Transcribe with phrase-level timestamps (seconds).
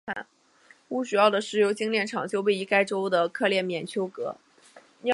[0.87, 4.35] 乌主要的石油精炼厂就位于该州的克列缅丘格。